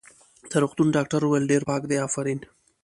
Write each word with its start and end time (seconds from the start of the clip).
د 0.49 0.51
روغتون 0.63 0.87
ډاکټر 0.95 1.21
وویل: 1.23 1.49
ډېر 1.51 1.61
پاک 1.69 1.81
دی، 1.89 1.97
افرین. 2.07 2.39